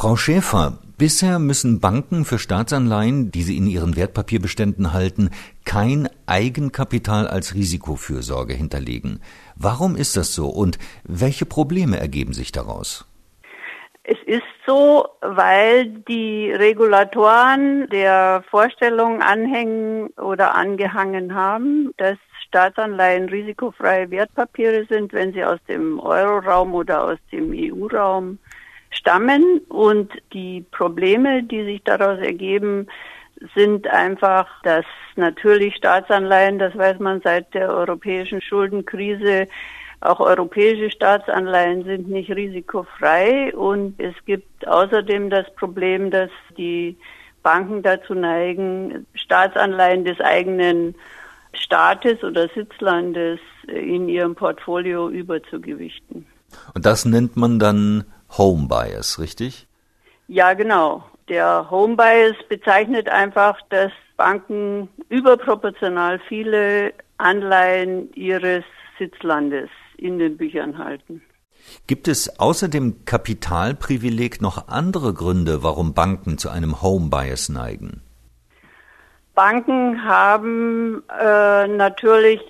Frau 0.00 0.16
Schäfer, 0.16 0.78
bisher 0.96 1.38
müssen 1.38 1.78
Banken 1.78 2.24
für 2.24 2.38
Staatsanleihen, 2.38 3.30
die 3.30 3.42
sie 3.42 3.58
in 3.58 3.66
ihren 3.66 3.96
Wertpapierbeständen 3.96 4.94
halten, 4.94 5.28
kein 5.66 6.08
Eigenkapital 6.24 7.28
als 7.28 7.54
Risikofürsorge 7.54 8.54
hinterlegen. 8.54 9.20
Warum 9.56 9.96
ist 9.96 10.16
das 10.16 10.34
so 10.34 10.48
und 10.48 10.78
welche 11.04 11.44
Probleme 11.44 12.00
ergeben 12.00 12.32
sich 12.32 12.50
daraus? 12.50 13.06
Es 14.02 14.16
ist 14.24 14.42
so, 14.66 15.06
weil 15.20 15.88
die 16.08 16.50
Regulatoren 16.50 17.86
der 17.90 18.42
Vorstellung 18.48 19.20
anhängen 19.20 20.06
oder 20.16 20.54
angehangen 20.54 21.34
haben, 21.34 21.92
dass 21.98 22.16
Staatsanleihen 22.48 23.28
risikofreie 23.28 24.10
Wertpapiere 24.10 24.86
sind, 24.88 25.12
wenn 25.12 25.34
sie 25.34 25.44
aus 25.44 25.60
dem 25.68 26.00
Euroraum 26.00 26.72
oder 26.72 27.04
aus 27.04 27.18
dem 27.30 27.52
EU-Raum 27.52 28.38
stammen. 28.90 29.60
Und 29.68 30.12
die 30.32 30.64
Probleme, 30.70 31.42
die 31.42 31.64
sich 31.64 31.82
daraus 31.84 32.18
ergeben, 32.18 32.86
sind 33.54 33.86
einfach, 33.88 34.46
dass 34.62 34.84
natürlich 35.16 35.76
Staatsanleihen, 35.76 36.58
das 36.58 36.76
weiß 36.76 36.98
man 36.98 37.20
seit 37.22 37.54
der 37.54 37.70
europäischen 37.70 38.42
Schuldenkrise, 38.42 39.46
auch 40.02 40.20
europäische 40.20 40.90
Staatsanleihen 40.90 41.84
sind 41.84 42.08
nicht 42.08 42.30
risikofrei 42.30 43.54
und 43.54 44.00
es 44.00 44.14
gibt 44.24 44.66
außerdem 44.66 45.28
das 45.28 45.44
Problem, 45.56 46.10
dass 46.10 46.30
die 46.56 46.96
Banken 47.42 47.82
dazu 47.82 48.14
neigen, 48.14 49.06
Staatsanleihen 49.14 50.06
des 50.06 50.18
eigenen 50.20 50.94
Staates 51.52 52.22
oder 52.24 52.48
Sitzlandes 52.48 53.40
in 53.66 54.08
ihrem 54.08 54.34
Portfolio 54.34 55.10
überzugewichten. 55.10 56.26
Und 56.74 56.86
das 56.86 57.04
nennt 57.04 57.36
man 57.36 57.58
dann 57.58 58.04
Home 58.38 58.68
Bias, 58.68 59.18
richtig? 59.18 59.66
Ja, 60.28 60.54
genau. 60.54 61.04
Der 61.28 61.70
Home 61.70 61.96
Bias 61.96 62.36
bezeichnet 62.48 63.08
einfach, 63.08 63.58
dass 63.68 63.92
Banken 64.16 64.88
überproportional 65.08 66.20
viele 66.28 66.92
Anleihen 67.18 68.12
ihres 68.14 68.64
Sitzlandes 68.98 69.70
in 69.96 70.18
den 70.18 70.36
Büchern 70.36 70.78
halten. 70.78 71.22
Gibt 71.86 72.08
es 72.08 72.40
außer 72.40 72.68
dem 72.68 73.04
Kapitalprivileg 73.04 74.40
noch 74.40 74.68
andere 74.68 75.12
Gründe, 75.14 75.62
warum 75.62 75.94
Banken 75.94 76.38
zu 76.38 76.48
einem 76.48 76.82
Home 76.82 77.10
Bias 77.10 77.48
neigen? 77.48 78.02
Banken 79.34 80.04
haben 80.04 81.02
äh, 81.18 81.66
natürlich 81.68 82.40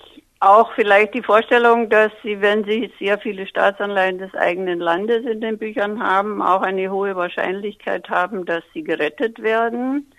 auch 0.40 0.72
vielleicht 0.72 1.14
die 1.14 1.22
Vorstellung, 1.22 1.90
dass 1.90 2.10
sie, 2.22 2.40
wenn 2.40 2.64
sie 2.64 2.90
sehr 2.98 3.18
viele 3.18 3.46
Staatsanleihen 3.46 4.18
des 4.18 4.34
eigenen 4.34 4.80
Landes 4.80 5.26
in 5.26 5.42
den 5.42 5.58
Büchern 5.58 6.02
haben, 6.02 6.40
auch 6.40 6.62
eine 6.62 6.90
hohe 6.90 7.14
Wahrscheinlichkeit 7.14 8.08
haben, 8.08 8.46
dass 8.46 8.64
sie 8.72 8.82
gerettet 8.82 9.42
werden. 9.42 10.10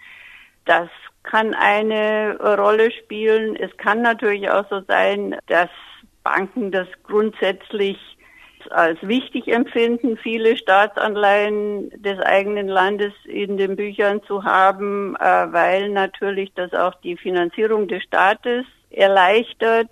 Das 0.65 0.89
kann 1.23 1.55
eine 1.55 2.37
Rolle 2.39 2.91
spielen. 2.91 3.55
Es 3.55 3.75
kann 3.77 4.03
natürlich 4.03 4.47
auch 4.49 4.65
so 4.69 4.81
sein, 4.87 5.35
dass 5.47 5.69
Banken 6.23 6.71
das 6.71 6.87
grundsätzlich 7.03 7.97
als 8.69 9.01
wichtig 9.01 9.47
empfinden, 9.47 10.17
viele 10.17 10.55
Staatsanleihen 10.55 11.89
des 11.99 12.19
eigenen 12.19 12.67
Landes 12.67 13.11
in 13.25 13.57
den 13.57 13.75
Büchern 13.75 14.21
zu 14.23 14.43
haben, 14.43 15.15
äh, 15.15 15.51
weil 15.51 15.89
natürlich 15.89 16.53
das 16.53 16.71
auch 16.75 16.93
die 17.01 17.17
Finanzierung 17.17 17.87
des 17.87 18.03
Staates 18.03 18.65
erleichtert. 18.91 19.89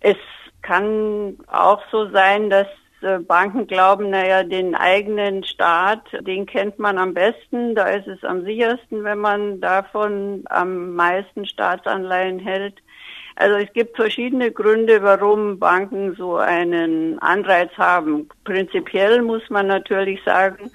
Es 0.00 0.16
kann 0.62 1.36
auch 1.46 1.82
so 1.90 2.08
sein, 2.10 2.50
dass 2.50 2.66
äh, 3.02 3.18
Banken 3.18 3.66
glauben, 3.66 4.10
naja, 4.10 4.42
den 4.42 4.74
eigenen 4.74 5.44
Staat, 5.44 6.02
den 6.20 6.46
kennt 6.46 6.78
man 6.78 6.98
am 6.98 7.14
besten, 7.14 7.74
da 7.74 7.88
ist 7.88 8.06
es 8.06 8.22
am 8.24 8.44
sichersten, 8.44 9.04
wenn 9.04 9.18
man 9.18 9.60
davon 9.60 10.44
am 10.50 10.94
meisten 10.94 11.46
Staatsanleihen 11.46 12.38
hält. 12.38 12.74
Also 13.36 13.56
es 13.56 13.72
gibt 13.72 13.96
verschiedene 13.96 14.52
Gründe, 14.52 15.02
warum 15.02 15.58
Banken 15.58 16.14
so 16.14 16.36
einen 16.36 17.18
Anreiz 17.20 17.70
haben. 17.78 18.28
Prinzipiell 18.44 19.22
muss 19.22 19.48
man 19.48 19.66
natürlich 19.66 20.22
sagen, 20.24 20.70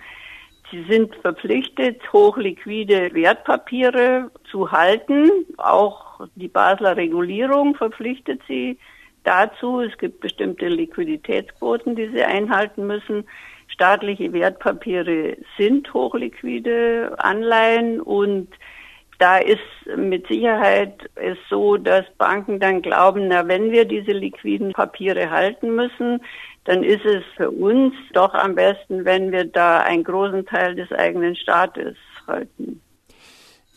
sie 0.72 0.84
sind 0.90 1.14
verpflichtet, 1.18 2.02
hochliquide 2.12 3.14
Wertpapiere 3.14 4.32
zu 4.50 4.72
halten. 4.72 5.30
Auch 5.58 6.22
die 6.34 6.48
Basler 6.48 6.98
Regulierung 6.98 7.76
verpflichtet 7.76 8.42
sie 8.48 8.80
dazu. 9.26 9.82
Es 9.82 9.98
gibt 9.98 10.22
bestimmte 10.22 10.68
Liquiditätsquoten, 10.68 11.96
die 11.96 12.10
sie 12.10 12.24
einhalten 12.24 12.88
müssen. 12.88 13.26
Staatliche 13.68 14.32
Wertpapiere 14.32 15.38
sind 15.58 15.94
hochliquide 15.94 17.16
Anleihen 17.18 18.00
und 18.00 18.48
da 19.20 19.38
ist 19.38 19.60
mit 19.96 20.28
Sicherheit 20.28 21.10
es 21.16 21.38
so, 21.50 21.78
dass 21.78 22.06
Banken 22.18 22.60
dann 22.60 22.82
glauben, 22.82 23.30
na, 23.30 23.48
wenn 23.48 23.72
wir 23.72 23.86
diese 23.86 24.12
liquiden 24.12 24.74
Papiere 24.74 25.30
halten 25.30 25.74
müssen, 25.76 26.22
dann 26.66 26.84
ist 26.84 27.06
es 27.06 27.24
für 27.38 27.52
uns 27.52 27.94
doch 28.14 28.34
am 28.34 28.56
besten, 28.56 29.06
wenn 29.06 29.32
wir 29.32 29.46
da 29.46 29.80
einen 29.82 30.04
großen 30.04 30.46
Teil 30.46 30.76
des 30.76 30.92
eigenen 30.92 31.36
Staates 31.36 31.96
halten. 32.28 32.82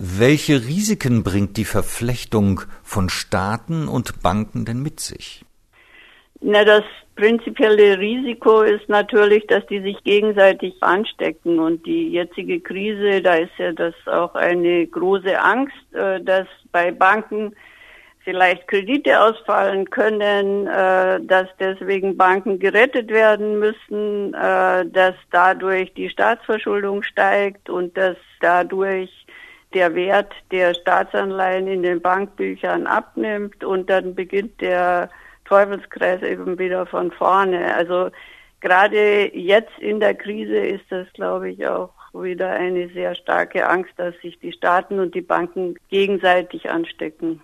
Welche 0.00 0.64
Risiken 0.64 1.25
bringt 1.25 1.56
die 1.56 1.64
Verflechtung 1.64 2.60
von 2.84 3.09
Staaten 3.09 3.88
und 3.88 4.22
Banken 4.22 4.64
denn 4.64 4.81
mit 4.81 5.00
sich? 5.00 5.44
Na, 6.41 6.64
das 6.64 6.84
prinzipielle 7.16 7.98
Risiko 7.98 8.62
ist 8.62 8.88
natürlich, 8.88 9.44
dass 9.48 9.66
die 9.66 9.81
sich 9.81 9.97
gegenseitig 10.04 10.81
anstecken. 10.82 11.59
Und 11.59 11.84
die 11.84 12.10
jetzige 12.10 12.60
Krise, 12.60 13.20
da 13.22 13.34
ist 13.34 13.50
ja 13.59 13.72
das 13.72 13.94
auch 14.06 14.36
eine 14.36 14.86
große 14.86 15.36
Angst, 15.36 15.75
äh, 15.92 16.22
dass 16.22 16.47
bei 16.70 16.92
Banken 16.92 17.56
vielleicht 18.20 18.69
Kredite 18.69 19.20
ausfallen 19.20 19.91
können, 19.91 20.69
äh, 20.69 21.19
dass 21.22 21.48
deswegen 21.59 22.16
Banken 22.16 22.60
gerettet 22.60 23.09
werden 23.10 23.59
müssen, 23.59 24.32
äh, 24.34 24.86
dass 24.86 25.16
dadurch 25.32 25.92
die 25.94 26.09
Staatsverschuldung 26.09 27.03
steigt 27.03 27.69
und 27.69 27.97
dass 27.97 28.16
dadurch 28.41 29.10
der 29.75 29.95
Wert 29.95 30.33
der 30.51 30.75
Staatsanleihen 30.75 31.67
in 31.67 31.83
den 31.83 32.01
Bankbüchern 32.01 32.87
abnimmt 32.87 33.65
und 33.65 33.91
dann 33.91 34.15
beginnt 34.15 34.61
der 34.61 35.11
Teufelskreis 35.45 36.23
eben 36.23 36.59
wieder 36.59 36.87
von 36.87 37.11
vorne. 37.11 37.75
Also 37.75 38.11
gerade 38.61 39.34
jetzt 39.37 39.78
in 39.78 40.01
der 40.01 40.15
Krise 40.15 40.57
ist 40.57 40.84
das, 40.91 41.07
glaube 41.12 41.51
ich, 41.51 41.67
auch 41.67 41.91
wieder 42.12 42.51
eine 42.51 42.89
sehr 42.89 43.15
starke 43.15 43.69
Angst, 43.69 43.93
dass 43.97 44.15
sich 44.23 44.39
die 44.41 44.53
Staaten 44.53 44.99
und 44.99 45.15
die 45.15 45.21
Banken 45.21 45.77
gegenseitig 45.91 46.71
anstecken. 46.71 47.41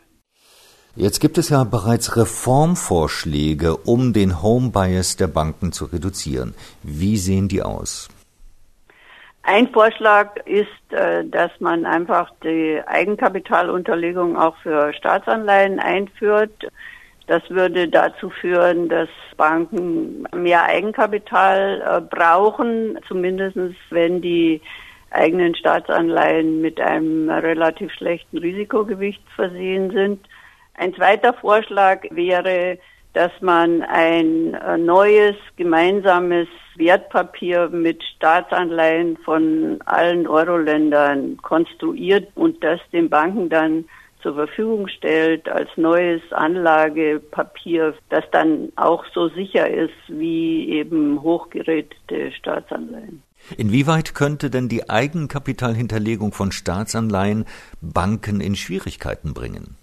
Jetzt 0.96 1.18
gibt 1.18 1.38
es 1.38 1.48
ja 1.48 1.64
bereits 1.64 2.16
Reformvorschläge, 2.16 3.76
um 3.76 4.12
den 4.12 4.42
Home 4.42 4.70
Bias 4.70 5.16
der 5.16 5.26
Banken 5.26 5.72
zu 5.72 5.86
reduzieren. 5.86 6.54
Wie 6.84 7.16
sehen 7.16 7.48
die 7.48 7.62
aus? 7.62 8.08
Ein 9.46 9.68
Vorschlag 9.68 10.36
ist, 10.46 10.92
äh, 10.92 11.22
dass 11.26 11.50
man 11.60 11.84
einfach 11.84 12.30
die 12.42 12.80
Eigenkapitalunterlegung 12.86 14.38
auch 14.38 14.56
für 14.62 14.94
Staatsanleihen 14.94 15.78
einführt. 15.80 16.66
Das 17.26 17.42
würde 17.50 17.88
dazu 17.88 18.30
führen, 18.30 18.88
dass 18.88 19.08
Banken 19.36 20.26
mehr 20.34 20.64
Eigenkapital 20.64 21.82
äh, 21.86 22.00
brauchen, 22.00 22.98
zumindest 23.06 23.58
wenn 23.90 24.22
die 24.22 24.62
eigenen 25.10 25.54
Staatsanleihen 25.54 26.62
mit 26.62 26.80
einem 26.80 27.28
relativ 27.28 27.92
schlechten 27.92 28.38
Risikogewicht 28.38 29.22
versehen 29.36 29.90
sind. 29.90 30.26
Ein 30.72 30.94
zweiter 30.94 31.34
Vorschlag 31.34 32.02
wäre, 32.10 32.78
dass 33.14 33.32
man 33.40 33.82
ein 33.82 34.54
äh, 34.54 34.76
neues 34.76 35.36
gemeinsames 35.56 36.48
Wertpapier 36.76 37.68
mit 37.68 38.02
Staatsanleihen 38.16 39.16
von 39.18 39.78
allen 39.86 40.26
Euro-Ländern 40.26 41.38
konstruiert 41.38 42.28
und 42.34 42.62
das 42.62 42.80
den 42.92 43.08
Banken 43.08 43.48
dann 43.48 43.84
zur 44.20 44.34
Verfügung 44.34 44.88
stellt 44.88 45.48
als 45.48 45.68
neues 45.76 46.22
Anlagepapier, 46.32 47.94
das 48.08 48.24
dann 48.32 48.72
auch 48.74 49.04
so 49.14 49.28
sicher 49.28 49.68
ist 49.68 49.92
wie 50.08 50.70
eben 50.70 51.22
hochgerätete 51.22 52.32
Staatsanleihen. 52.32 53.22
Inwieweit 53.58 54.14
könnte 54.14 54.48
denn 54.48 54.68
die 54.68 54.88
Eigenkapitalhinterlegung 54.88 56.32
von 56.32 56.50
Staatsanleihen 56.50 57.44
Banken 57.82 58.40
in 58.40 58.56
Schwierigkeiten 58.56 59.34
bringen? 59.34 59.76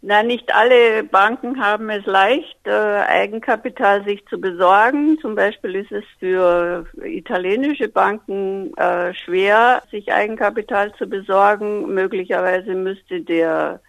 Na, 0.00 0.22
nicht 0.22 0.54
alle 0.54 1.02
Banken 1.02 1.60
haben 1.60 1.90
es 1.90 2.06
leicht, 2.06 2.56
äh, 2.66 2.70
Eigenkapital 2.70 4.04
sich 4.04 4.24
zu 4.26 4.40
besorgen. 4.40 5.18
Zum 5.20 5.34
Beispiel 5.34 5.74
ist 5.74 5.90
es 5.90 6.04
für 6.20 6.86
italienische 7.02 7.88
Banken 7.88 8.72
äh, 8.76 9.12
schwer, 9.14 9.82
sich 9.90 10.12
Eigenkapital 10.12 10.94
zu 10.94 11.08
besorgen. 11.08 11.92
Möglicherweise 11.92 12.74
müsste 12.76 13.22
der 13.22 13.80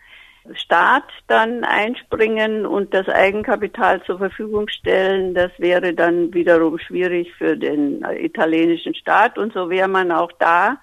Staat 0.53 1.03
dann 1.27 1.63
einspringen 1.63 2.65
und 2.65 2.91
das 2.91 3.07
Eigenkapital 3.07 4.01
zur 4.03 4.17
Verfügung 4.17 4.67
stellen. 4.67 5.35
Das 5.35 5.51
wäre 5.59 5.93
dann 5.93 6.33
wiederum 6.33 6.79
schwierig 6.79 7.31
für 7.35 7.55
den 7.55 8.03
italienischen 8.17 8.95
Staat 8.95 9.37
und 9.37 9.53
so 9.53 9.69
wäre 9.69 9.87
man 9.87 10.11
auch 10.11 10.31
da, 10.39 10.77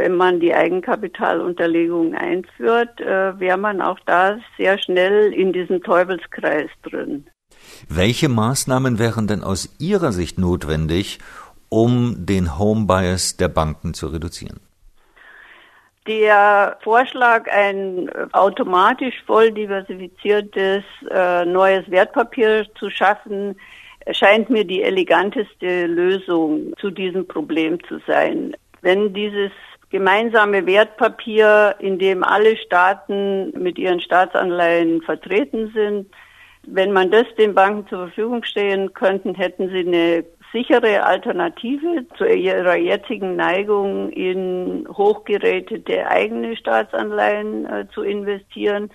wenn 0.00 0.16
man 0.16 0.40
die 0.40 0.54
Eigenkapitalunterlegung 0.54 2.14
einführt, 2.14 3.00
äh, 3.02 3.38
wäre 3.38 3.58
man 3.58 3.82
auch 3.82 3.98
da 4.06 4.38
sehr 4.56 4.78
schnell 4.78 5.32
in 5.34 5.52
diesem 5.52 5.82
Teufelskreis 5.82 6.70
drin. 6.82 7.26
Welche 7.88 8.30
Maßnahmen 8.30 8.98
wären 8.98 9.26
denn 9.26 9.44
aus 9.44 9.76
Ihrer 9.78 10.12
Sicht 10.12 10.38
notwendig, 10.38 11.18
um 11.68 12.24
den 12.24 12.58
Home 12.58 12.86
Bias 12.86 13.36
der 13.36 13.48
Banken 13.48 13.92
zu 13.92 14.06
reduzieren? 14.06 14.60
Der 16.06 16.78
Vorschlag, 16.82 17.46
ein 17.52 18.08
automatisch 18.32 19.22
voll 19.26 19.52
diversifiziertes 19.52 20.82
äh, 21.10 21.44
neues 21.44 21.88
Wertpapier 21.90 22.64
zu 22.78 22.88
schaffen, 22.88 23.54
scheint 24.12 24.48
mir 24.48 24.64
die 24.64 24.82
eleganteste 24.82 25.86
Lösung 25.86 26.72
zu 26.80 26.90
diesem 26.90 27.28
Problem 27.28 27.78
zu 27.84 28.00
sein. 28.06 28.56
Wenn 28.80 29.12
dieses 29.12 29.52
gemeinsame 29.90 30.66
Wertpapier, 30.66 31.74
in 31.78 31.98
dem 31.98 32.22
alle 32.24 32.56
Staaten 32.56 33.52
mit 33.60 33.78
ihren 33.78 34.00
Staatsanleihen 34.00 35.02
vertreten 35.02 35.72
sind, 35.74 36.06
wenn 36.66 36.92
man 36.92 37.10
das 37.10 37.26
den 37.38 37.54
Banken 37.54 37.88
zur 37.88 38.06
Verfügung 38.06 38.44
stehen 38.44 38.92
könnten, 38.94 39.34
hätten 39.34 39.70
sie 39.70 39.80
eine 39.80 40.24
sichere 40.52 41.04
Alternative 41.04 42.06
zu 42.16 42.24
ihrer 42.24 42.76
jetzigen 42.76 43.36
Neigung 43.36 44.10
in 44.10 44.86
hochgerätete 44.88 46.06
eigene 46.06 46.56
Staatsanleihen 46.56 47.66
äh, 47.66 47.86
zu 47.94 48.02
investieren. 48.02 48.90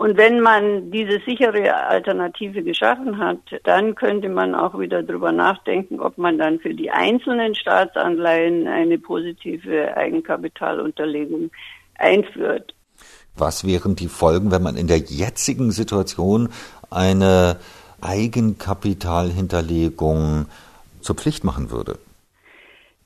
Und 0.00 0.16
wenn 0.16 0.40
man 0.40 0.90
diese 0.90 1.20
sichere 1.26 1.76
Alternative 1.76 2.62
geschaffen 2.62 3.18
hat, 3.18 3.40
dann 3.64 3.94
könnte 3.94 4.30
man 4.30 4.54
auch 4.54 4.78
wieder 4.78 5.02
darüber 5.02 5.30
nachdenken, 5.30 6.00
ob 6.00 6.16
man 6.16 6.38
dann 6.38 6.58
für 6.58 6.72
die 6.72 6.90
einzelnen 6.90 7.54
Staatsanleihen 7.54 8.66
eine 8.66 8.96
positive 8.96 9.94
Eigenkapitalunterlegung 9.94 11.50
einführt. 11.98 12.72
Was 13.36 13.66
wären 13.66 13.94
die 13.94 14.08
Folgen, 14.08 14.50
wenn 14.50 14.62
man 14.62 14.78
in 14.78 14.86
der 14.86 15.00
jetzigen 15.00 15.70
Situation 15.70 16.48
eine 16.88 17.58
Eigenkapitalhinterlegung 18.00 20.46
zur 21.02 21.16
Pflicht 21.16 21.44
machen 21.44 21.70
würde? 21.70 21.98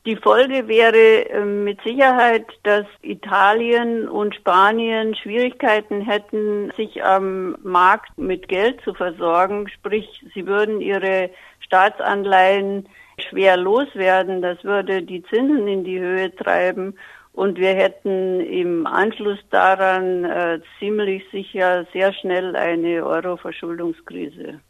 Die 0.06 0.16
Folge 0.16 0.68
wäre 0.68 1.30
ähm, 1.30 1.64
mit 1.64 1.80
Sicherheit, 1.80 2.44
dass 2.62 2.84
Italien 3.00 4.06
und 4.06 4.34
Spanien 4.34 5.14
Schwierigkeiten 5.14 6.02
hätten, 6.02 6.70
sich 6.76 7.02
am 7.02 7.56
Markt 7.62 8.18
mit 8.18 8.48
Geld 8.48 8.82
zu 8.82 8.92
versorgen. 8.92 9.66
Sprich, 9.68 10.22
sie 10.34 10.46
würden 10.46 10.82
ihre 10.82 11.30
Staatsanleihen 11.60 12.86
schwer 13.16 13.56
loswerden. 13.56 14.42
Das 14.42 14.62
würde 14.62 15.02
die 15.02 15.22
Zinsen 15.22 15.66
in 15.68 15.84
die 15.84 16.00
Höhe 16.00 16.34
treiben. 16.36 16.98
Und 17.32 17.58
wir 17.58 17.74
hätten 17.74 18.40
im 18.40 18.86
Anschluss 18.86 19.38
daran 19.50 20.24
äh, 20.26 20.60
ziemlich 20.78 21.24
sicher 21.32 21.86
sehr 21.94 22.12
schnell 22.12 22.56
eine 22.56 23.06
Euro-Verschuldungskrise. 23.06 24.60